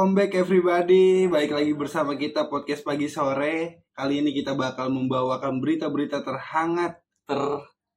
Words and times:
welcome 0.00 0.16
back 0.16 0.32
everybody. 0.32 1.28
Baik 1.28 1.52
lagi 1.52 1.76
bersama 1.76 2.16
kita 2.16 2.48
podcast 2.48 2.88
pagi 2.88 3.04
sore. 3.04 3.84
Kali 3.92 4.24
ini 4.24 4.32
kita 4.32 4.56
bakal 4.56 4.88
membawakan 4.88 5.60
berita-berita 5.60 6.24
terhangat, 6.24 7.04
ter 7.28 7.36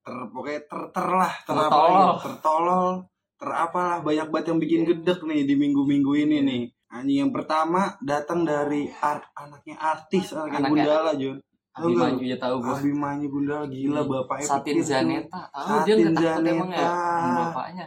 ter 0.03 0.11
pokoknya 0.35 0.67
ter 0.67 0.81
ter 0.91 1.07
lah, 1.07 1.31
ter 1.47 1.55
Tertolol. 1.55 2.11
tertolol, 2.20 2.93
ter 3.39 3.49
apalah 3.55 4.03
banyak 4.03 4.27
banget 4.35 4.45
yang 4.52 4.59
bikin 4.59 4.81
gedek 4.84 5.23
nih 5.23 5.47
di 5.47 5.55
minggu-minggu 5.55 6.11
ini 6.27 6.38
nih. 6.43 6.63
Anjing 6.91 7.23
yang 7.23 7.31
pertama 7.31 7.95
datang 8.04 8.43
dari 8.43 8.91
art 8.99 9.23
anaknya 9.39 9.79
artis, 9.79 10.35
anaknya 10.35 10.59
Anaknya- 10.59 10.83
Gundala, 10.83 11.11
Jun. 11.15 11.38
Abimanyu 11.71 12.23
ya 12.27 12.35
tahu 12.35 12.55
gue 12.67 12.75
Abimanyu 12.83 13.27
Gundala 13.31 13.65
gila 13.71 14.04
bapaknya 14.04 14.59
Satin. 14.59 14.75
Zaneta 14.83 15.47
tahu 15.55 15.88
dia 15.88 15.95
Satin 16.04 16.51
emang 16.51 16.67
ya 16.67 16.84
Zaneta. 16.84 16.99
sama 17.23 17.31
bapaknya 17.48 17.85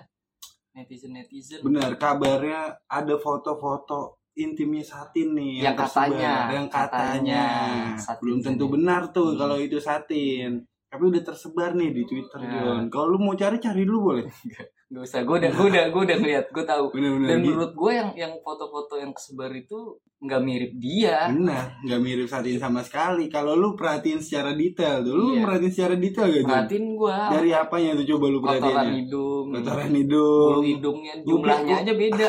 netizen 0.77 1.11
netizen 1.11 1.61
Benar, 1.61 1.97
kabarnya 1.97 2.61
ada 2.87 3.17
foto-foto 3.17 4.21
intimnya 4.37 4.85
Satin 4.85 5.33
nih 5.33 5.65
Yang 5.65 5.77
tersebar. 5.81 6.05
katanya, 6.13 6.33
yang 6.53 6.69
katanya, 6.69 7.43
katanya. 7.43 7.97
Satin 7.97 8.21
belum 8.21 8.39
tentu 8.45 8.65
benar 8.69 9.03
tuh 9.09 9.33
Hmm. 9.33 9.39
kalau 9.39 9.57
itu 9.57 9.81
Satin 9.81 10.61
tapi 10.87 11.03
udah 11.03 11.19
tersebar 11.21 11.73
nih 11.73 11.91
di 11.91 12.03
Twitter. 12.05 12.39
Jon 12.39 12.87
kalau 12.87 13.07
lu 13.09 13.19
mau 13.19 13.33
cari 13.33 13.57
cari 13.57 13.83
dulu 13.83 13.99
boleh 14.07 14.25
Gak 14.87 15.03
usah 15.03 15.21
gue 15.27 15.37
udah 15.43 15.51
gue 15.51 15.67
udah 15.67 15.85
gue 15.91 16.03
udah 16.07 16.17
ngeliat 16.23 16.47
gue 16.55 16.63
tahu. 16.63 16.85
Dan 16.95 17.43
gitu. 17.43 17.59
menurut 17.59 17.73
gue 17.75 17.91
yang 17.91 18.11
yang 18.15 18.33
foto-foto 18.39 18.95
yang 19.03 19.11
kesebar 19.11 19.51
itu 19.51 19.99
nggak 20.23 20.43
mirip 20.47 20.73
dia. 20.79 21.27
Benar 21.27 21.75
nggak 21.83 22.01
mirip 22.07 22.27
Satin 22.31 22.55
sama 22.63 22.87
sekali. 22.87 23.27
Kalau 23.27 23.59
lu 23.59 23.75
perhatiin 23.75 24.23
secara 24.23 24.55
detail 24.55 25.03
tuh 25.03 25.15
lu 25.19 25.25
Iya. 25.35 25.43
perhatiin 25.43 25.73
secara 25.75 25.95
detail 25.99 26.29
gak 26.31 26.47
perhatiin 26.47 26.87
gue 26.95 27.19
dari 27.35 27.51
apanya 27.51 27.91
tuh 27.99 28.07
coba 28.15 28.25
lu 28.31 28.39
kotoran 28.39 28.63
perhatiinnya 28.63 28.95
hidung. 29.03 29.47
Kotoran 29.51 29.91
bulu 29.91 29.99
hidung 29.99 30.63
hidungnya 30.63 31.13
jumlahnya 31.27 31.75
aja 31.83 31.93
beda. 31.99 32.29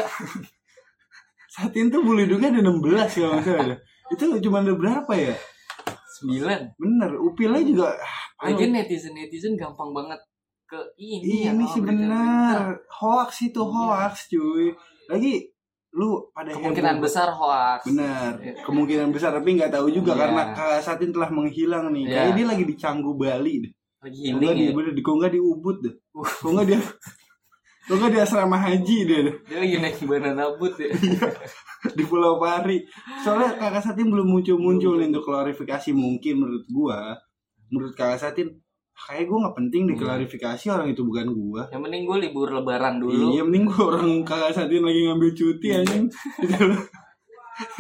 Satin 1.54 1.86
tuh 1.94 2.02
bulu 2.02 2.20
hidungnya 2.26 2.50
ada 2.50 2.62
16 2.66 3.22
kalau 3.22 3.38
dah. 3.38 3.80
itu 4.18 4.24
cuma 4.50 4.66
ada 4.66 4.74
berapa 4.74 5.14
ya? 5.14 5.36
Sembilan. 6.18 6.74
Bener 6.82 7.12
upilnya 7.22 7.62
juga 7.62 7.94
ah, 8.42 8.50
lagi 8.50 8.66
netizen 8.74 9.14
netizen 9.14 9.54
gampang 9.54 9.94
banget 9.94 10.18
ke 10.68 10.80
ini 11.00 11.24
Ini 11.24 11.38
ya, 11.48 11.52
sih 11.72 11.80
oh, 11.80 11.88
berita-berita. 11.88 11.88
benar. 11.88 12.60
Hoax 12.92 13.32
itu 13.42 13.62
Iya. 13.64 13.72
hoax, 13.72 14.14
cuy. 14.28 14.66
Lagi 15.08 15.34
lu 15.98 16.30
pada 16.30 16.52
kemungkinan 16.54 17.00
heboh. 17.00 17.04
besar 17.10 17.28
hoax 17.34 17.82
Benar. 17.90 18.32
Iya. 18.38 18.54
Kemungkinan 18.62 19.08
besar 19.10 19.32
tapi 19.34 19.50
nggak 19.58 19.72
tahu 19.74 19.88
juga 19.90 20.12
Iya. 20.14 20.20
karena 20.28 20.42
Kak 20.54 20.84
Satin 20.84 21.10
telah 21.16 21.32
menghilang 21.32 21.90
nih. 21.90 22.04
Iya. 22.06 22.12
Kayaknya 22.14 22.34
dia 22.36 22.46
lagi 22.52 22.64
di 22.68 22.76
Canggu 22.76 23.12
Bali 23.16 23.54
deh. 23.66 23.74
lagi 23.98 24.20
Kok 24.22 24.36
nggak 24.38 24.38
healing 24.38 24.54
di 24.54 24.66
ya 24.70 24.74
bener 24.78 24.92
di 24.94 25.02
kok 25.02 25.16
nggak 25.18 25.34
di 25.34 25.42
Ubud 25.42 25.78
deh. 25.82 25.96
Uh. 26.14 26.22
Kok 26.28 26.50
nggak 26.54 26.68
dia 26.70 26.80
Kok 27.88 27.96
nggak 27.98 28.12
di 28.12 28.20
asrama 28.20 28.58
haji 28.60 28.98
deh, 29.08 29.20
dia 29.48 29.58
lagi 29.64 29.76
naik 29.80 30.04
banana 30.04 30.44
boat 30.60 30.76
ya 30.76 30.92
di 31.96 32.04
Pulau 32.04 32.36
Pari. 32.36 32.84
Soalnya 33.24 33.56
Kakak 33.56 33.80
Satin 33.80 34.12
belum 34.12 34.28
muncul-muncul 34.28 35.00
nih 35.00 35.08
untuk 35.08 35.24
klarifikasi 35.24 35.96
mungkin 35.96 36.44
menurut 36.44 36.68
gua. 36.68 37.16
Menurut 37.72 37.96
Kakak 37.96 38.20
Satin 38.20 38.60
kayak 38.98 39.30
gua 39.30 39.38
nggak 39.46 39.56
penting 39.62 39.82
Hmm. 39.86 39.92
diklarifikasi 39.94 40.66
orang 40.74 40.88
itu 40.90 41.02
bukan 41.06 41.28
gua. 41.30 41.62
yang 41.70 41.86
penting 41.86 42.02
gue 42.04 42.18
libur 42.18 42.50
lebaran 42.50 42.98
dulu. 42.98 43.38
Iya 43.38 43.42
mending 43.46 43.66
gua 43.70 43.84
orang 43.94 44.26
kakak 44.26 44.52
Satin 44.58 44.82
lagi 44.82 45.02
ngambil 45.06 45.30
cuti 45.32 45.68
anjing. 45.70 46.06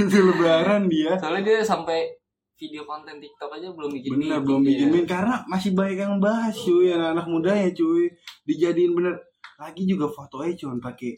itu, 0.01 0.17
lebaran 0.21 0.89
dia. 0.89 1.13
soalnya 1.17 1.41
dia 1.43 1.59
sampai 1.61 2.09
video 2.57 2.81
konten 2.89 3.21
TikTok 3.21 3.53
aja 3.53 3.69
belum 3.69 3.93
bikin 3.93 4.09
Bener 4.17 4.41
belum 4.41 4.61
bikin 4.65 4.89
karena 5.05 5.45
masih 5.45 5.77
banyak 5.77 5.97
yang 6.01 6.17
bahas 6.17 6.57
cuy. 6.57 6.89
Anak-anak 6.89 7.25
muda 7.29 7.51
ya 7.53 7.69
cuy. 7.69 8.09
Dijadiin 8.45 8.97
bener. 8.97 9.13
Lagi 9.57 9.85
juga 9.85 10.05
fotonya 10.09 10.53
cuma 10.53 10.77
pakai 10.77 11.17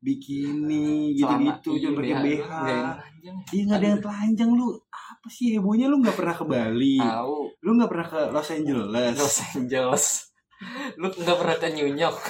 bikini 0.00 1.16
gitu-gitu 1.16 1.70
cuma 1.80 2.00
iya, 2.04 2.20
pakai 2.20 2.24
BH, 2.24 2.50
yang 2.52 2.84
telanjang 2.94 3.36
ya. 3.36 3.50
Iya 3.50 3.62
nggak 3.66 3.78
ada 3.78 3.88
yang 3.88 4.02
telanjang 4.04 4.50
lu. 4.52 4.68
Apa 4.92 5.26
sih 5.32 5.46
hebohnya? 5.56 5.86
Lu 5.88 5.96
nggak 5.98 6.16
pernah 6.16 6.34
ke 6.36 6.44
Bali. 6.46 6.96
Tahu. 7.00 7.38
Lu 7.64 7.70
nggak 7.74 7.90
pernah 7.90 8.06
ke 8.06 8.20
Los 8.30 8.48
Angeles. 8.52 9.14
Los 9.16 9.38
Angeles. 9.56 10.04
Lu 11.00 11.06
nggak 11.10 11.38
pernah 11.40 11.56
ke 11.56 11.68
New 11.74 11.88
York. 11.90 12.22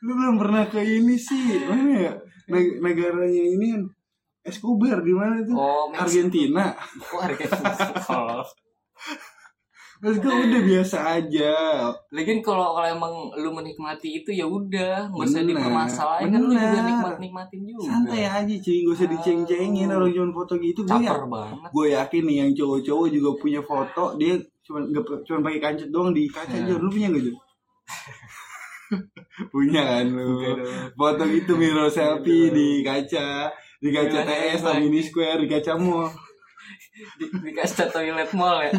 Lu 0.00 0.10
belum 0.16 0.36
pernah 0.40 0.64
ke 0.72 0.80
ini 0.80 1.16
sih. 1.20 1.60
Mana 1.68 1.92
ya? 1.92 2.12
Neg- 2.50 2.80
negaranya 2.80 3.44
ini 3.44 3.66
kan 3.76 3.82
Escobar 4.40 5.04
di 5.04 5.12
mana 5.12 5.44
tuh 5.44 5.52
oh 5.52 5.92
Meksiko 5.92 6.00
Argentina. 6.00 6.64
Oh, 7.12 7.20
Argentina 7.20 8.40
Terus 10.00 10.16
gue 10.16 10.32
udah 10.32 10.62
biasa 10.64 10.96
aja. 11.20 11.52
Lagian 12.08 12.40
kalau 12.40 12.72
kalau 12.72 12.88
emang 12.88 13.12
lu 13.36 13.52
menikmati 13.52 14.24
itu 14.24 14.32
ya 14.32 14.48
udah. 14.48 15.12
Nggak 15.12 15.28
usah 15.28 15.44
dipermasalahin 15.44 16.32
kan 16.32 16.40
lu 16.40 16.56
juga 16.56 16.80
nikmat 16.88 17.16
nikmatin 17.20 17.60
juga. 17.68 17.84
Santai 17.84 18.24
aja 18.24 18.54
cuy. 18.56 18.76
Gak 18.80 18.96
usah 18.96 19.08
diceng-cengin 19.12 19.92
Tahu. 19.92 19.96
orang 20.00 20.12
cuma 20.16 20.32
foto 20.32 20.56
gitu. 20.56 20.80
Gue 20.88 21.04
ya, 21.04 21.20
banget. 21.20 21.68
gue 21.68 21.86
yakin 21.92 22.22
nih 22.24 22.36
yang 22.40 22.50
cowok-cowok 22.56 23.06
juga 23.12 23.30
punya 23.36 23.60
foto 23.60 24.04
dia 24.16 24.40
cuma 24.64 24.78
cuma 25.28 25.38
pakai 25.44 25.60
kancut 25.60 25.88
doang 25.92 26.16
di 26.16 26.24
kaca 26.32 26.56
aja 26.56 26.72
lu 26.80 26.88
punya 26.88 27.12
gak 27.12 27.20
Jun? 27.20 27.36
punya 29.52 29.82
kan 29.84 30.06
lu? 30.08 30.32
Foto 30.96 31.22
gitu 31.28 31.52
mirror 31.60 31.92
selfie 31.92 32.48
di 32.48 32.80
kaca. 32.80 33.52
Di 33.76 33.92
kaca 33.92 34.24
Gimana 34.24 34.32
TS 34.32 34.60
lagi? 34.64 34.64
atau 34.64 34.80
mini 34.80 35.00
square 35.04 35.44
di 35.44 35.48
kaca 35.52 35.76
mall 35.76 36.08
di, 37.18 37.24
di 37.30 37.50
kaca 37.56 37.84
toilet 37.88 38.30
mall 38.36 38.58
ya. 38.64 38.72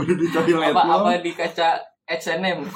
Udah 0.00 0.16
di 0.16 0.28
toilet 0.32 0.72
apa 0.72 0.82
mall? 0.84 1.00
apa 1.04 1.10
di 1.20 1.32
kaca 1.32 1.68
H&M 2.10 2.66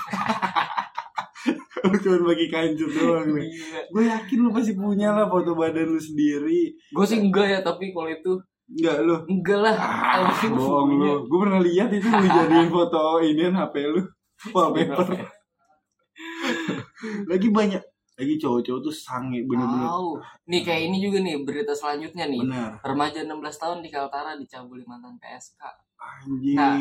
lu 1.84 1.96
cuma 2.00 2.32
pakai 2.32 2.48
kancut 2.48 2.90
doang 2.96 3.28
nih 3.36 3.48
Gila. 3.52 3.80
gue 3.92 4.04
yakin 4.08 4.38
lu 4.40 4.48
pasti 4.56 4.72
punya 4.72 5.12
lah 5.12 5.28
foto 5.28 5.52
badan 5.52 5.92
lu 5.92 6.00
sendiri. 6.00 6.72
Gue 6.72 7.04
sih 7.04 7.20
enggak 7.20 7.46
ya 7.50 7.58
tapi 7.60 7.92
kalau 7.92 8.08
itu 8.08 8.32
enggak 8.72 8.96
lu. 9.04 9.16
enggak 9.28 9.60
lah. 9.60 9.76
Ah, 9.76 10.32
bohong 10.48 10.90
lu. 10.96 11.12
Gue 11.28 11.38
pernah 11.44 11.60
lihat 11.60 11.92
itu 11.92 12.08
lu 12.08 12.24
jadiin 12.24 12.70
foto 12.72 13.20
ini 13.20 13.52
HP 13.52 13.74
lu. 13.92 14.00
Wallpaper. 14.56 15.28
lagi 17.28 17.48
banyak 17.50 17.82
lagi 18.14 18.34
cowok-cowok 18.38 18.80
tuh 18.80 18.94
sange 18.94 19.42
bener-bener. 19.42 19.90
Tahu. 19.90 20.10
Nih 20.46 20.62
kayak 20.62 20.82
ini 20.86 20.96
juga 21.02 21.18
nih 21.18 21.42
berita 21.42 21.74
selanjutnya 21.74 22.30
nih. 22.30 22.40
Bener. 22.46 22.70
Remaja 22.86 23.26
16 23.26 23.34
tahun 23.58 23.78
di 23.82 23.90
Kaltara 23.90 24.38
dicabuli 24.38 24.86
mantan 24.86 25.18
PSK. 25.18 25.62
Anjing. 25.98 26.54
Nah, 26.54 26.76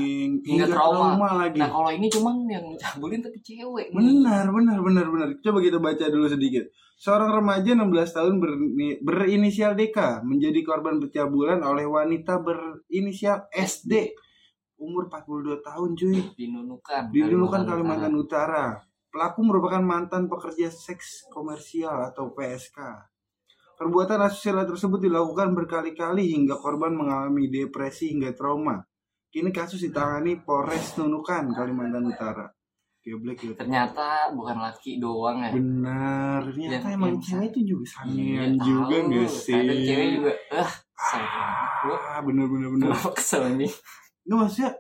hingga 0.46 0.66
trauma. 0.70 1.30
lagi. 1.42 1.58
Nah 1.58 1.74
kalau 1.74 1.90
ini 1.90 2.08
cuman 2.12 2.46
yang 2.46 2.66
cabulin 2.78 3.24
tapi 3.26 3.42
cewek. 3.42 3.90
nih. 3.90 3.98
Benar, 3.98 4.46
benar, 4.54 4.78
benar, 4.84 5.06
benar. 5.10 5.28
Coba 5.42 5.58
kita 5.64 5.82
baca 5.82 6.06
dulu 6.06 6.30
sedikit. 6.30 6.70
Seorang 7.02 7.34
remaja 7.34 7.74
16 7.74 8.14
tahun 8.14 8.34
berni- 8.38 9.00
berinisial 9.02 9.74
DK 9.74 10.22
menjadi 10.22 10.60
korban 10.62 11.02
pencabulan 11.02 11.60
oleh 11.66 11.90
wanita 11.90 12.40
berinisial 12.46 13.50
SD 13.50 14.14
umur 14.78 15.10
42 15.10 15.66
tahun 15.66 15.90
cuy. 15.98 16.18
Di 16.38 16.46
Nunukan. 16.52 17.10
di 17.10 17.20
Nunukan 17.26 17.64
Kalimantan 17.66 18.14
Utara. 18.14 18.78
Pelaku 19.14 19.46
merupakan 19.46 19.78
mantan 19.78 20.26
pekerja 20.26 20.74
seks 20.74 21.30
komersial 21.30 22.10
atau 22.10 22.34
PSK. 22.34 22.82
Perbuatan 23.78 24.26
asusila 24.26 24.66
tersebut 24.66 24.98
dilakukan 25.00 25.54
berkali-kali 25.54 26.34
hingga 26.34 26.58
korban 26.58 26.98
mengalami 26.98 27.46
depresi 27.46 28.10
hingga 28.10 28.34
trauma. 28.34 28.82
Kini 29.30 29.54
kasus 29.54 29.86
ditangani 29.86 30.42
Polres 30.42 30.98
Nunukan, 30.98 31.54
Kalimantan 31.54 32.10
Utara. 32.10 32.50
Geblek 33.04 33.38
ya. 33.44 33.54
Ternyata 33.54 34.32
bukan 34.32 34.64
laki 34.64 34.98
doang 34.98 35.44
ya. 35.44 35.52
Benar, 35.52 36.40
ternyata 36.50 36.74
Yang- 36.88 36.96
emang 36.96 37.10
yang 37.12 37.22
cewek 37.22 37.48
itu 37.52 37.60
juga 37.68 37.84
Iya, 37.84 37.92
sangean 37.92 38.52
juga 38.58 38.96
tahu. 38.96 39.12
gak 39.12 39.30
sih? 39.30 39.54
Kadang 39.54 39.82
cewek 39.84 40.08
juga. 40.10 40.32
Ah, 40.50 40.72
Ah, 41.84 42.20
bener 42.24 42.46
bener 42.48 42.68
bener. 42.72 42.90
kesel 43.14 43.44
nih. 43.60 43.70
Nggak 44.24 44.38
maksudnya, 44.40 44.72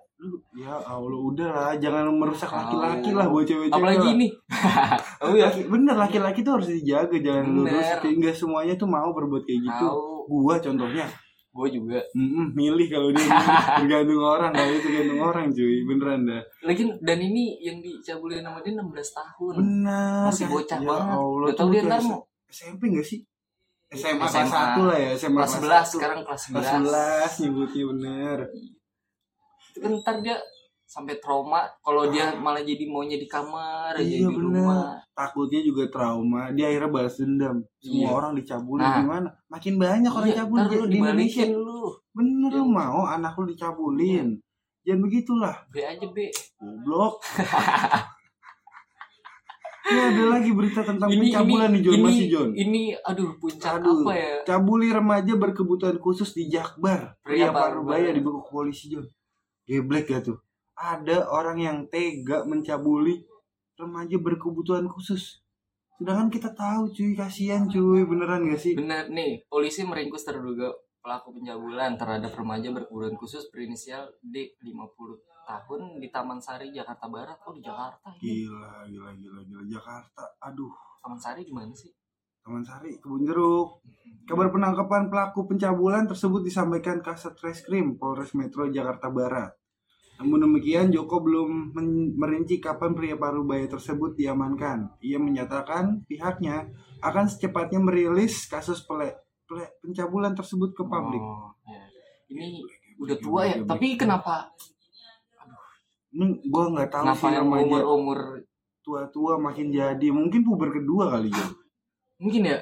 ya 0.53 0.73
Allah 0.79 1.19
udah 1.19 1.50
lah, 1.50 1.71
jangan 1.75 2.07
merusak 2.09 2.47
laki-laki 2.47 3.09
lah 3.12 3.27
buat 3.27 3.44
cewek-cewek. 3.44 3.75
Apalagi 3.75 4.07
lah. 4.07 4.15
ini. 4.15 4.27
oh 5.24 5.33
iya. 5.33 5.47
Laki, 5.50 5.62
bener 5.68 5.95
laki-laki 5.95 6.39
tuh 6.42 6.53
harus 6.56 6.69
dijaga 6.69 7.18
jangan 7.18 7.44
Bener. 7.45 7.74
lurus 7.74 7.89
enggak 8.03 8.36
semuanya 8.36 8.74
tuh 8.74 8.88
mau 8.88 9.09
berbuat 9.09 9.44
kayak 9.44 9.62
gitu 9.65 9.86
Tahu. 9.86 10.27
gua 10.30 10.56
contohnya 10.57 11.06
Gue 11.53 11.69
juga. 11.69 12.01
mm 12.18 12.57
milih 12.57 12.89
kalau 12.89 13.13
dia 13.13 13.30
tergantung 13.77 14.18
orang 14.18 14.50
kalau 14.50 14.74
itu 14.74 14.89
tergantung 14.89 15.21
orang 15.21 15.45
cuy 15.53 15.86
beneran 15.86 16.25
dah 16.25 16.42
Lagi 16.65 16.81
dan 16.97 17.19
ini 17.21 17.62
yang 17.62 17.77
dicabulin 17.77 18.42
sama 18.42 18.57
dia 18.65 18.74
16 18.74 18.89
tahun. 18.89 19.53
benar 19.62 20.33
Masih 20.33 20.45
bocah 20.50 20.80
ya 20.81 20.89
banget. 20.89 21.13
Allah 21.13 21.45
Gak 21.45 21.57
tau 21.62 21.68
dia 21.69 21.81
ntar 21.86 22.01
mau 22.01 22.19
SMP 22.50 22.81
enggak 22.89 23.06
sih 23.06 23.19
SMA, 23.94 24.25
kelas 24.25 24.50
SMA. 24.50 24.62
1 24.81 24.89
lah 24.89 24.97
ya 24.97 25.12
SMA 25.13 25.38
kelas 25.38 25.53
11 25.53 25.69
1. 25.86 25.94
sekarang 25.94 26.19
kelas 26.25 26.42
11. 26.50 26.57
kelas 26.57 27.31
11 27.38 27.42
nyebutnya 27.45 27.83
bener 27.86 28.39
kan 29.75 29.91
ntar 29.95 30.15
dia 30.19 30.37
sampai 30.83 31.17
trauma 31.17 31.65
kalau 31.79 32.05
dia 32.07 32.35
malah 32.35 32.61
jadi 32.61 32.85
maunya 32.85 33.15
di 33.15 33.25
kamar 33.25 33.95
aja 33.95 34.03
Iya, 34.03 34.19
di 34.19 34.29
bener. 34.29 34.61
rumah. 34.61 34.99
takutnya 35.11 35.61
juga 35.61 35.83
trauma 35.87 36.51
dia 36.51 36.67
akhirnya 36.67 36.91
balas 36.91 37.15
dendam 37.15 37.55
semua 37.77 37.97
Iya. 37.99 38.09
orang 38.11 38.31
dicabulin 38.35 38.83
Nah. 38.83 38.97
gimana 38.99 39.27
makin 39.47 39.73
banyak 39.75 40.11
orang 40.11 40.27
Iya, 40.27 40.37
cabul 40.39 40.57
di, 40.61 40.75
lu 40.75 40.85
di 40.85 40.97
Indonesia 40.99 41.43
lu. 41.47 41.81
bener 42.11 42.51
lu 42.51 42.63
Iya. 42.63 42.75
mau 42.75 42.99
anak 43.07 43.33
lu 43.33 43.45
dicabulin 43.47 44.27
jangan 44.83 44.99
begitulah 45.01 45.55
B 45.67 45.75
aja 45.79 46.05
B. 46.05 46.17
goblok 46.55 47.13
Ini 49.83 49.99
ada 49.99 50.23
lagi 50.31 50.47
berita 50.49 50.79
tentang 50.81 51.11
ini 51.11 51.27
pencabulan 51.27 51.67
ini 51.67 51.75
nih 51.75 51.81
John 51.83 51.93
ini, 51.93 52.03
masih 52.07 52.27
John. 52.29 52.49
ini 52.55 52.81
aduh 52.97 53.35
puncak 53.35 53.73
Aduh. 53.77 53.99
apa 53.99 54.13
ya 54.15 54.33
Cabuli 54.45 54.87
remaja 54.89 55.33
berkebutuhan 55.35 55.99
khusus 55.99 56.31
di 56.31 56.47
Jakbar. 56.47 57.19
Pria 57.19 57.51
Parubaya 57.51 57.59
Parubaya. 57.99 58.09
dibekuk 58.09 58.47
polisi 58.47 58.87
John. 58.87 59.03
Geblek 59.63 60.12
gak 60.12 60.27
tuh? 60.27 60.38
Ada 60.75 61.30
orang 61.30 61.57
yang 61.62 61.77
tega 61.88 62.44
mencabuli 62.44 63.24
remaja 63.80 64.18
berkebutuhan 64.19 64.89
khusus. 64.92 65.39
Sedangkan 65.95 66.27
kita 66.27 66.51
tahu 66.51 66.92
cuy, 66.92 67.13
kasihan 67.15 67.63
cuy, 67.69 68.04
beneran 68.04 68.50
gak 68.50 68.60
sih? 68.60 68.74
benar 68.75 69.07
nih 69.07 69.45
polisi 69.48 69.86
meringkus 69.86 70.25
terduga 70.27 70.68
pelaku 71.00 71.36
pencabulan 71.39 71.95
terhadap 71.95 72.31
remaja 72.36 72.71
berkebutuhan 72.71 73.15
khusus 73.15 73.48
berinisial 73.51 74.07
D 74.19 74.56
50 74.60 74.80
tahun 75.44 75.81
di 76.00 76.07
Taman 76.07 76.39
Sari 76.39 76.71
Jakarta 76.71 77.12
Barat 77.12 77.36
oh 77.44 77.51
di 77.51 77.59
Jakarta 77.59 78.07
ini 78.19 78.48
Gila, 78.48 78.88
gila, 78.88 79.12
gila, 79.19 79.39
gila. 79.44 79.63
Jakarta, 79.68 80.24
aduh. 80.39 80.71
Taman 81.04 81.19
Sari 81.19 81.44
di 81.44 81.51
mana 81.51 81.71
sih 81.75 81.92
Taman 82.44 82.63
Sari, 82.68 83.00
Kebun 83.00 83.24
Jeruk. 83.24 83.80
Kabar 84.28 84.51
penangkapan 84.51 85.07
pelaku 85.07 85.48
pencabulan 85.48 86.04
tersebut 86.07 86.44
disampaikan 86.44 87.00
Kasat 87.00 87.40
Reskrim 87.40 87.95
Polres 87.95 88.36
Metro 88.36 88.68
Jakarta 88.68 89.07
Barat. 89.07 89.51
Namun 90.19 90.48
demikian, 90.48 90.92
Joko 90.92 91.24
belum 91.24 91.75
merinci 92.19 92.60
kapan 92.60 92.95
pria 92.95 93.16
Parubaya 93.16 93.63
tersebut 93.68 94.16
diamankan. 94.19 94.92
Ia 95.00 95.19
menyatakan 95.19 96.04
pihaknya 96.07 96.68
akan 97.00 97.25
secepatnya 97.28 97.80
merilis 97.80 98.48
kasus 98.48 98.84
pele, 98.84 99.16
pele- 99.48 99.80
pencabulan 99.80 100.36
tersebut 100.36 100.75
ke 100.75 100.84
publik. 100.84 101.24
Oh, 101.24 101.51
ya. 101.68 101.84
ini 102.31 102.63
udah 103.00 103.18
tua 103.19 103.42
ya 103.50 103.57
tapi 103.66 103.98
kenapa 103.98 104.54
Ini 106.13 106.45
gua 106.45 106.69
nggak 106.69 106.94
tahu 106.94 107.04
kenapa 107.10 107.25
sih 107.25 107.34
yang 107.34 107.48
remaja 107.50 107.66
umur 107.66 107.84
umur 107.90 108.19
tua-tua 108.86 109.34
makin 109.42 109.74
jadi. 109.74 110.07
Mungkin 110.13 110.45
puber 110.45 110.69
kedua 110.69 111.10
kali 111.10 111.34
ya. 111.34 111.48
Mungkin 112.23 112.47
ya. 112.47 112.59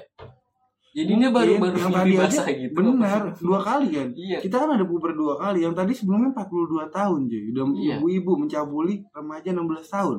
Jadi 0.91 1.11
dia 1.23 1.31
baru 1.31 1.55
baru 1.55 1.77
yang 1.79 1.93
tadi 1.95 2.11
aja 2.19 2.43
gitu. 2.51 2.75
benar 2.75 3.31
dua 3.39 3.59
kali 3.63 3.87
kan? 3.95 4.09
Iya. 4.11 4.37
Kita 4.43 4.55
kan 4.59 4.69
ada 4.75 4.83
puber 4.83 5.15
dua 5.15 5.39
kali. 5.39 5.63
Yang 5.63 5.75
tadi 5.79 5.93
sebelumnya 5.95 6.35
42 6.35 6.91
tahun 6.91 7.19
cuy. 7.31 7.43
Udah 7.55 7.63
Iya. 7.71 7.95
ibu-ibu 8.03 8.31
mencabuli 8.43 8.99
remaja 9.15 9.49
16 9.55 9.87
tahun. 9.87 10.17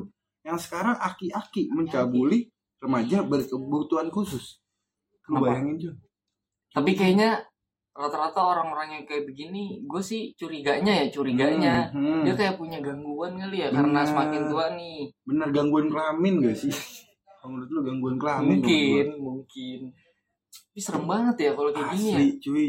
Yang 0.48 0.58
sekarang 0.64 0.96
aki-aki 0.96 1.68
mencabuli 1.76 2.48
remaja 2.80 3.20
berkebutuhan 3.20 4.08
khusus. 4.08 4.64
Lu 5.28 5.44
bayangin 5.44 5.76
cuy. 5.76 5.94
Tapi 6.72 6.90
kayaknya 6.96 7.44
rata-rata 7.92 8.40
orang-orang 8.40 8.88
yang 8.96 9.04
kayak 9.04 9.28
begini 9.28 9.84
gue 9.84 10.00
sih 10.00 10.32
curiganya 10.40 11.04
ya 11.04 11.06
curiganya. 11.12 11.92
Hmm, 11.92 12.00
hmm. 12.00 12.22
dia 12.24 12.32
kayak 12.32 12.56
punya 12.56 12.80
gangguan 12.80 13.36
kali 13.36 13.60
ya 13.60 13.68
karena 13.68 14.00
Benar. 14.00 14.08
semakin 14.08 14.42
tua 14.48 14.66
nih. 14.72 15.12
Bener 15.28 15.48
gangguan 15.52 15.92
kelamin 15.92 16.40
gak 16.48 16.56
sih 16.56 16.72
menurut 17.48 17.68
lu 17.70 17.80
gangguan 17.82 18.16
kelamin 18.20 18.58
mungkin 18.62 19.06
mungkin. 19.18 19.80
Tapi 20.72 20.80
serem 20.80 21.04
banget 21.08 21.36
ya 21.48 21.50
kalau 21.56 21.70
kayak 21.72 21.88
gini 21.96 22.08
ya. 22.08 22.16
Asli 22.18 22.28
cuy. 22.38 22.68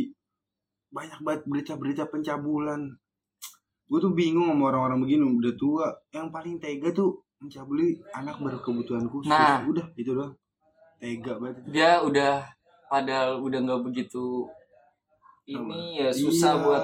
Banyak 0.94 1.20
banget 1.26 1.42
berita-berita 1.50 2.04
pencabulan. 2.08 2.82
Gue 3.90 4.00
tuh 4.00 4.14
bingung 4.16 4.50
sama 4.50 4.72
orang-orang 4.74 5.04
begini 5.04 5.24
udah 5.26 5.54
tua. 5.60 5.88
Yang 6.16 6.28
paling 6.32 6.56
tega 6.58 6.90
tuh 6.96 7.12
mencabuli 7.44 8.00
anak 8.16 8.40
berkebutuhan 8.40 9.06
khusus. 9.12 9.28
Nah. 9.28 9.62
udah 9.68 9.86
itu 10.00 10.16
doang. 10.16 10.34
Tega 10.98 11.36
banget. 11.38 11.60
Dia 11.68 12.00
udah 12.00 12.48
padahal 12.88 13.42
udah 13.42 13.60
nggak 13.66 13.82
begitu 13.90 14.48
ini 15.50 16.00
ya 16.00 16.10
susah 16.14 16.56
Iya. 16.56 16.64
buat 16.64 16.84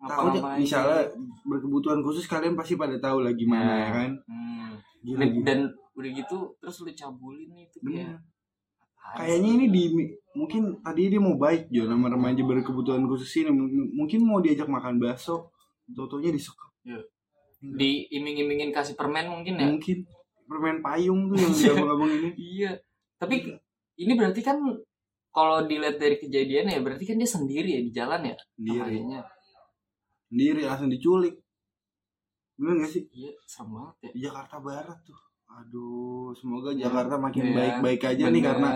takutnya 0.00 0.40
misalnya 0.56 1.00
berkebutuhan 1.44 2.00
khusus 2.00 2.24
kalian 2.24 2.56
pasti 2.56 2.78
pada 2.80 2.96
tahu 2.96 3.20
lah 3.20 3.34
gimana 3.36 3.66
Nah. 3.66 3.76
ya 3.76 3.88
kan? 3.92 4.10
Hmm. 4.24 4.70
gila, 5.04 5.16
dan, 5.20 5.28
gila. 5.42 5.68
Udah 6.00 6.10
gitu 6.16 6.38
terus 6.58 6.76
lu 6.80 6.92
cabulin 6.96 7.52
itu 7.60 7.78
kayak 7.84 8.18
kayaknya 9.16 9.50
ini 9.56 9.66
di 9.72 9.82
mungkin 10.36 10.78
tadi 10.84 11.10
dia 11.10 11.20
mau 11.20 11.34
baik 11.34 11.72
Jo 11.72 11.88
nama 11.88 12.12
remaja 12.12 12.40
berkebutuhan 12.44 13.02
khusus 13.08 13.30
ini. 13.42 13.50
Mungkin 13.96 14.20
mau 14.22 14.38
diajak 14.38 14.68
makan 14.68 15.00
bakso 15.00 15.50
totonya 15.90 16.30
disekap 16.30 16.70
Iya. 16.80 17.02
diiming-imingin 17.60 18.72
kasih 18.72 18.96
permen 18.96 19.28
mungkin 19.28 19.60
ya? 19.60 19.68
Mungkin. 19.68 20.08
Permen 20.48 20.80
payung 20.80 21.28
tuh 21.28 21.36
yang 21.36 21.76
abang-abang 21.76 22.10
ini. 22.16 22.30
Iya. 22.56 22.72
Tapi 23.20 23.52
ini 24.00 24.12
berarti 24.16 24.40
kan 24.40 24.56
kalau 25.30 25.68
dilihat 25.68 26.00
dari 26.00 26.16
kejadian 26.16 26.72
ya 26.72 26.80
berarti 26.80 27.04
kan 27.04 27.20
dia 27.20 27.28
sendiri 27.28 27.68
ya 27.76 27.80
di 27.84 27.92
jalan 27.92 28.32
ya? 28.32 28.36
Sendiri. 28.56 28.80
Kayaknya. 28.96 29.20
Sendiri 30.32 30.60
langsung 30.64 30.88
diculik. 30.88 31.34
Bener 32.56 32.74
gak 32.80 32.90
sih? 32.96 33.04
Iya 33.12 33.30
serem 33.44 33.76
banget 33.76 33.96
ya. 34.00 34.10
Di 34.14 34.20
Jakarta 34.24 34.56
Barat 34.56 34.98
tuh 35.04 35.20
aduh 35.60 36.32
semoga 36.32 36.72
Jakarta 36.72 37.14
makin 37.16 37.44
Iya, 37.46 37.54
baik-baik 37.54 38.00
aja 38.06 38.24
nih 38.24 38.32
Bener. 38.34 38.48
karena 38.48 38.70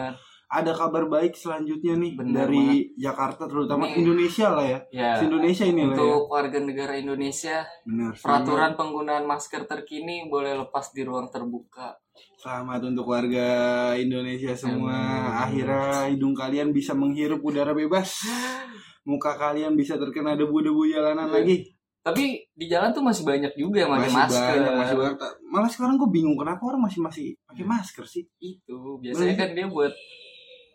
ada 0.47 0.71
kabar 0.71 1.09
baik 1.09 1.33
selanjutnya 1.33 1.97
nih 1.97 2.13
Bener 2.15 2.45
dari 2.45 2.67
Jakarta 2.95 3.49
terutama 3.49 3.89
Ini- 3.89 3.97
Indonesia 3.99 4.53
lah 4.53 4.67
ya. 4.67 4.79
Ya 4.93 5.11
Indonesia 5.19 5.65
ini 5.65 5.83
lah 5.83 5.97
ya. 5.97 6.05
Untuk 6.05 6.29
warga 6.29 6.59
negara 6.61 6.95
Indonesia 6.95 7.57
benar 7.83 8.13
peraturan 8.15 8.73
penggunaan 8.75 9.25
masker 9.25 9.65
terkini 9.65 10.29
boleh 10.29 10.55
lepas 10.55 10.93
di 10.93 11.03
ruang 11.03 11.27
terbuka. 11.27 11.97
Selamat 12.37 12.85
untuk 12.85 13.09
warga 13.09 13.49
Indonesia 13.97 14.53
semua. 14.55 14.95
Akhirnya 15.43 16.07
hidung 16.07 16.37
kalian 16.37 16.71
bisa 16.71 16.93
menghirup 16.93 17.41
udara 17.41 17.73
bebas. 17.73 18.23
Muka 19.05 19.35
kalian 19.35 19.75
bisa 19.75 19.97
terkena 19.97 20.33
debu-debu 20.33 20.87
jalanan 20.87 21.29
Iya. 21.29 21.35
lagi 21.35 21.57
tapi 22.05 22.45
di 22.53 22.69
jalan 22.69 22.93
tuh 22.93 23.01
masih 23.01 23.25
banyak 23.25 23.57
juga 23.57 23.89
yang 23.89 23.97
pakai 23.97 24.13
masker. 24.13 24.61
banyak, 24.61 24.75
masih 24.77 24.97
banyak. 25.01 25.17
malah 25.49 25.71
sekarang 25.73 25.97
gue 25.97 26.09
bingung 26.13 26.37
kenapa 26.37 26.61
orang 26.69 26.85
masih 26.85 27.01
masih 27.01 27.33
pakai 27.49 27.65
masker 27.65 28.05
sih. 28.05 28.29
Itu 28.37 29.01
biasanya 29.01 29.35
kan 29.41 29.49
dia 29.57 29.65
buat 29.65 29.89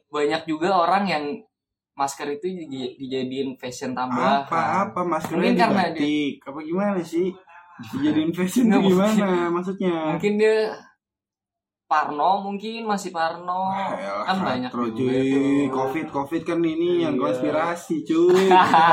banyak 0.09 0.41
juga 0.49 0.73
orang 0.73 1.05
yang 1.05 1.23
masker 1.93 2.33
itu 2.33 2.65
dij- 2.65 2.97
dijadiin 2.97 3.53
fashion 3.61 3.93
tambahan. 3.93 4.41
Apa 4.49 4.89
apa 4.89 5.01
maskernya 5.05 5.53
Mungkin 5.53 5.61
karena 5.61 5.83
dibatik. 5.93 6.33
Apa 6.49 6.59
gimana 6.65 6.99
sih? 7.05 7.27
Dijadiin 7.93 8.31
fashion 8.33 8.65
gimana 8.73 9.53
maksudnya? 9.53 10.17
Mungkin 10.17 10.33
dia 10.41 10.73
Parno 11.89 12.37
mungkin 12.39 12.85
masih 12.85 13.09
Parno. 13.09 13.65
Wah, 13.65 13.89
elah, 13.91 14.21
kan 14.23 14.37
banyak 14.39 14.69
juga 14.69 14.93
cuy. 14.93 15.65
covid 15.67 16.05
covid 16.07 16.41
kan 16.45 16.59
ini 16.59 17.01
yang 17.01 17.17
Iya. 17.17 17.21
konspirasi 17.25 18.05
cuy. 18.05 18.45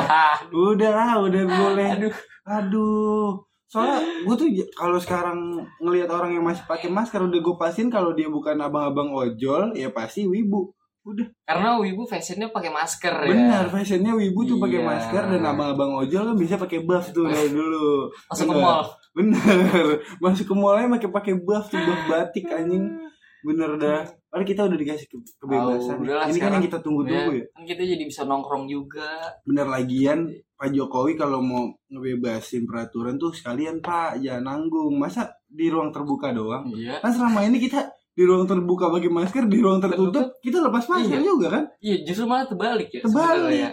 Udah 0.66 0.90
lah 0.90 1.10
udah 1.20 1.42
boleh. 1.44 1.88
Aduh. 1.92 2.14
Aduh. 2.46 3.28
Soalnya 3.66 3.98
gue 4.22 4.34
tuh 4.34 4.48
j- 4.48 4.70
kalau 4.72 4.96
sekarang 4.96 5.36
ngelihat 5.76 6.08
orang 6.08 6.32
yang 6.32 6.42
masih 6.42 6.64
pakai 6.64 6.88
masker 6.88 7.20
udah 7.20 7.36
gue 7.36 7.56
pastiin 7.56 7.90
kalau 7.90 8.14
dia 8.14 8.26
bukan 8.26 8.56
abang-abang 8.56 9.10
ojol 9.10 9.74
ya 9.74 9.90
pasti 9.90 10.24
wibu. 10.24 10.72
Udah. 11.04 11.26
Karena 11.44 11.76
wibu 11.76 12.02
fashionnya 12.02 12.48
pakai 12.48 12.70
masker 12.70 13.12
ya. 13.12 13.28
Benar 13.28 13.64
fashionnya 13.68 14.10
wibu 14.12 14.42
tuh 14.42 14.56
pakai 14.56 14.80
Iya. 14.80 14.86
masker 14.88 15.22
dan 15.28 15.42
abang-abang 15.44 15.92
ojol 15.96 16.22
kan 16.24 16.36
bisa 16.36 16.54
pakai 16.56 16.80
buff 16.80 17.10
tuh 17.10 17.26
dari 17.30 17.50
dulu. 17.50 18.08
Masuk 18.26 18.46
ke 18.46 18.56
mall 18.56 18.86
bener. 19.16 19.86
Masuk 20.22 20.44
ke 20.44 20.54
mallnya 20.54 20.92
pakai 20.92 21.08
pakai 21.10 21.34
buff 21.34 21.66
tuh 21.66 21.78
buff 21.78 22.02
batik 22.06 22.44
anjing. 22.46 22.92
Bener 23.40 23.70
dah. 23.74 24.02
Padahal 24.26 24.42
kita 24.44 24.62
udah 24.64 24.76
dikasih 24.76 25.06
ke- 25.06 25.32
kebebasan 25.38 25.96
Oh, 25.96 26.02
udahlah, 26.02 26.26
ini 26.26 26.36
kan 26.36 26.50
yang 26.52 26.62
kita 26.62 26.78
tunggu-tunggu 26.78 27.32
ya 27.32 27.44
kan 27.48 27.62
kita 27.64 27.82
jadi 27.86 28.04
bisa 28.04 28.22
nongkrong 28.22 28.66
juga. 28.66 29.08
Bener 29.42 29.64
lagian 29.64 30.28
Pak 30.52 30.68
Jokowi 30.70 31.14
kalau 31.14 31.40
mau 31.40 31.64
ngebebasin 31.86 32.64
peraturan 32.64 33.16
tuh 33.16 33.30
sekalian 33.30 33.78
Pak 33.78 34.20
jangan 34.20 34.44
nanggung. 34.46 34.92
Masa 34.94 35.24
di 35.46 35.66
ruang 35.66 35.88
terbuka 35.88 36.30
doang? 36.30 36.68
Iya. 36.70 36.98
Kan 36.98 37.10
selama 37.10 37.42
ini 37.42 37.56
kita 37.58 37.86
di 38.12 38.24
ruang 38.24 38.44
terbuka 38.44 38.88
pakai 38.88 39.08
masker 39.10 39.44
di 39.44 39.58
ruang 39.58 39.76
tertutup. 39.78 40.36
kita 40.38 40.58
lepas 40.58 40.84
masker 40.86 41.16
Iya. 41.16 41.24
juga 41.26 41.46
kan? 41.50 41.64
Iya 41.78 41.96
justru 42.02 42.24
malah 42.24 42.46
terbalik 42.46 42.88
ya 42.90 43.00
Terbalik. 43.00 43.12
sebenarnya. 43.14 43.70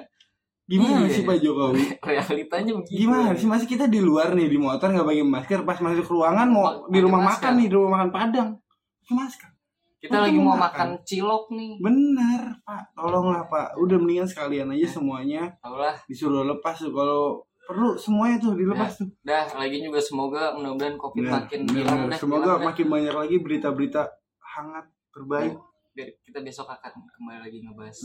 Gimana 0.66 1.04
Iya. 1.04 1.12
sih 1.12 1.24
Pak 1.24 1.38
Jokowi? 1.38 1.84
Realitanya 2.08 2.72
begitu. 2.74 2.96
Gimana 2.98 3.34
sih 3.34 3.46
masih 3.46 3.68
kita 3.68 3.86
di 3.86 4.00
luar 4.00 4.32
nih 4.32 4.48
di 4.48 4.56
motor 4.56 4.88
nggak 4.88 5.04
pakai 5.04 5.26
masker 5.26 5.60
pas 5.62 5.78
masuk 5.78 6.08
ruangan 6.10 6.48
mau 6.48 6.64
Ma- 6.64 6.88
di 6.88 7.00
rumah 7.00 7.20
masker. 7.22 7.32
makan 7.42 7.54
nih 7.54 7.68
di 7.68 7.74
rumah 7.74 7.92
makan 7.94 8.10
Padang. 8.10 8.50
Pakai 8.98 9.16
masker. 9.18 9.50
Kita 9.98 10.12
Waktu 10.12 10.26
lagi 10.26 10.38
mau 10.38 10.48
makan. 10.50 10.60
makan 10.62 10.90
cilok 11.02 11.44
nih. 11.50 11.72
Bener 11.80 12.42
Pak. 12.62 12.84
Tolonglah 12.94 13.44
Pak. 13.46 13.68
Udah 13.78 13.98
mendingan 13.98 14.26
sekalian 14.26 14.68
aja 14.70 14.88
semuanya. 14.90 15.56
Tau 15.58 15.76
lah 15.76 15.96
disuruh 16.06 16.44
lepas 16.46 16.76
tuh 16.78 16.92
kalau 16.92 17.44
perlu 17.64 17.96
semuanya 17.96 18.36
tuh 18.38 18.52
dilepas 18.54 18.92
tuh. 18.94 19.08
dah 19.22 19.48
lagi 19.50 19.80
juga 19.80 19.96
semoga 19.98 20.52
mudah-mudahan 20.52 20.96
covid 20.96 21.16
Bener, 21.22 21.32
makin 21.34 21.60
bener, 21.64 21.80
hilang 21.80 22.00
semoga 22.14 22.44
hilang 22.44 22.60
dah. 22.60 22.68
makin 22.68 22.88
banyak 22.90 23.16
lagi 23.16 23.36
berita-berita 23.40 24.02
hangat 24.46 24.86
terbaik 25.10 25.56
Biar 25.94 26.10
kita 26.26 26.42
besok 26.42 26.66
akan 26.66 27.06
kembali 27.08 27.40
lagi 27.46 27.58
ngebahas 27.62 27.98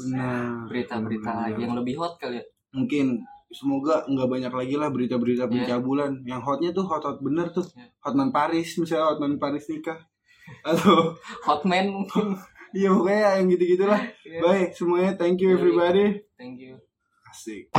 berita-berita 0.69 1.31
lagi 1.33 1.61
yang 1.65 1.73
lebih 1.73 1.97
hot 1.97 2.21
kali 2.21 2.37
ya. 2.37 2.45
Mungkin 2.71 3.25
semoga 3.49 4.05
nggak 4.05 4.29
banyak 4.29 4.53
lagi 4.53 4.77
lah 4.77 4.93
berita-berita 4.93 5.49
Iya. 5.49 5.51
pencabulan. 5.51 6.13
Yang 6.23 6.41
hotnya 6.45 6.71
tuh 6.71 6.85
hot 6.85 7.01
hot 7.01 7.19
bener 7.19 7.49
tuh. 7.49 7.65
Iya. 7.73 7.89
hotman 8.05 8.29
Paris 8.29 8.77
misalnya 8.77 9.09
hotman 9.09 9.41
Paris 9.41 9.65
nikah. 9.73 9.97
Atau 10.61 11.17
hotman 11.49 11.89
mungkin. 11.91 12.37
Iya 12.69 12.93
pokoknya 12.93 13.41
yang 13.41 13.49
gitu 13.49 13.65
gitulah 13.65 14.03
Iya. 14.29 14.45
baik 14.45 14.77
semuanya 14.77 15.17
thank 15.17 15.41
you 15.41 15.49
Baik. 15.49 15.57
everybody. 15.57 16.07
Thank 16.37 16.61
you. 16.61 16.77
Asik 17.25 17.73